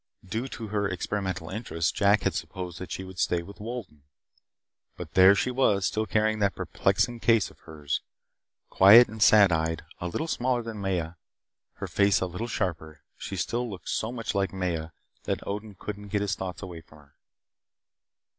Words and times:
Due 0.27 0.47
to 0.47 0.69
her 0.69 0.89
experimental 0.89 1.51
interests, 1.51 1.91
Jack 1.91 2.23
had 2.23 2.33
supposed 2.33 2.79
that 2.79 2.91
she 2.91 3.03
would 3.03 3.19
stay 3.19 3.43
with 3.43 3.59
Wolden. 3.59 4.01
But 4.97 5.13
there 5.13 5.35
she 5.35 5.51
was, 5.51 5.85
still 5.85 6.07
carrying 6.07 6.39
that 6.39 6.55
perplexing 6.55 7.19
case 7.19 7.51
of 7.51 7.59
hers. 7.65 8.01
Quiet 8.71 9.07
and 9.07 9.21
sad 9.21 9.51
eyed, 9.51 9.83
a 9.99 10.07
little 10.07 10.27
smaller 10.27 10.63
than 10.63 10.79
Maya, 10.79 11.13
her 11.73 11.87
face 11.87 12.19
a 12.19 12.25
little 12.25 12.47
sharper, 12.47 13.01
she 13.15 13.35
still 13.35 13.69
looked 13.69 13.89
so 13.89 14.11
much 14.11 14.33
like 14.33 14.51
Maya 14.51 14.89
that 15.25 15.45
Odin 15.45 15.75
couldn't 15.77 16.07
get 16.07 16.21
his 16.21 16.33
thoughts 16.33 16.63
away 16.63 16.81
from 16.81 16.97
her. 16.97 17.15